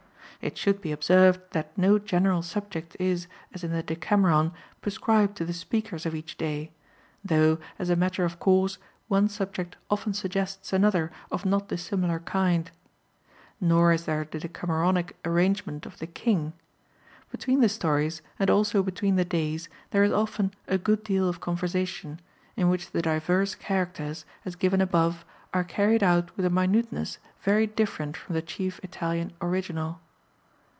It 0.43 0.57
should 0.57 0.81
be 0.81 0.91
observed 0.91 1.39
that 1.51 1.77
no 1.77 1.99
general 1.99 2.41
subject 2.41 2.97
is, 2.99 3.27
as 3.53 3.63
in 3.63 3.71
the 3.73 3.83
Decameron, 3.83 4.53
prescribed 4.81 5.37
to 5.37 5.45
the 5.45 5.53
speakers 5.53 6.03
of 6.07 6.15
each 6.15 6.35
day, 6.35 6.71
though, 7.23 7.59
as 7.77 7.91
a 7.91 7.95
matter 7.95 8.25
of 8.25 8.39
course, 8.39 8.79
one 9.07 9.29
subject 9.29 9.75
often 9.91 10.13
suggests 10.15 10.73
another 10.73 11.11
of 11.31 11.45
not 11.45 11.67
dissimilar 11.67 12.21
kind. 12.21 12.71
Nor 13.59 13.91
is 13.93 14.05
there 14.05 14.23
the 14.25 14.39
Decameronic 14.39 15.15
arrangement 15.23 15.85
of 15.85 15.99
the 15.99 16.07
"king." 16.07 16.53
Between 17.29 17.61
the 17.61 17.69
stories, 17.69 18.23
and 18.39 18.49
also 18.49 18.81
between 18.81 19.17
the 19.17 19.23
days, 19.23 19.69
there 19.91 20.03
is 20.03 20.11
often 20.11 20.55
a 20.67 20.79
good 20.79 21.03
deal 21.03 21.29
of 21.29 21.39
conversation, 21.39 22.19
in 22.57 22.67
which 22.67 22.89
the 22.89 23.03
divers 23.03 23.53
characters, 23.53 24.25
as 24.43 24.55
given 24.55 24.81
above, 24.81 25.23
are 25.53 25.63
carried 25.63 26.01
out 26.01 26.35
with 26.35 26.47
a 26.47 26.49
minuteness 26.49 27.19
very 27.43 27.67
different 27.67 28.17
from 28.17 28.33
the 28.33 28.41
chief 28.41 28.79
Italian 28.81 29.33
original. 29.39 30.01